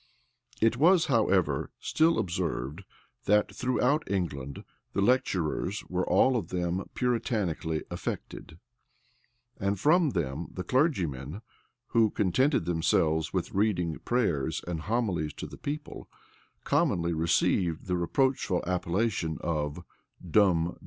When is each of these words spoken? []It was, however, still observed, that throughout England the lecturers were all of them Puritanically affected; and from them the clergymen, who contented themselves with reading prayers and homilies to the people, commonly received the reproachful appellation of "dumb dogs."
[]It 0.61 0.77
was, 0.77 1.05
however, 1.05 1.69
still 1.79 2.17
observed, 2.17 2.83
that 3.25 3.53
throughout 3.53 4.01
England 4.09 4.63
the 4.93 5.01
lecturers 5.01 5.83
were 5.89 6.03
all 6.09 6.35
of 6.35 6.47
them 6.47 6.89
Puritanically 6.95 7.83
affected; 7.91 8.57
and 9.59 9.79
from 9.79 10.09
them 10.09 10.47
the 10.51 10.63
clergymen, 10.63 11.43
who 11.89 12.09
contented 12.09 12.65
themselves 12.65 13.31
with 13.31 13.51
reading 13.53 13.99
prayers 13.99 14.63
and 14.65 14.81
homilies 14.81 15.33
to 15.33 15.45
the 15.45 15.55
people, 15.59 16.09
commonly 16.63 17.13
received 17.13 17.85
the 17.85 17.95
reproachful 17.95 18.63
appellation 18.65 19.37
of 19.43 19.83
"dumb 20.27 20.63
dogs." 20.67 20.79